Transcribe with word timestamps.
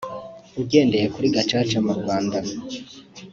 ugendeye 0.61 1.05
kuri 1.13 1.27
Gacaca 1.35 1.77
mu 1.85 1.93
Rwanda 1.99 2.37